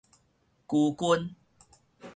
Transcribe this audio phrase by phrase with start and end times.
[0.67, 1.35] 龜根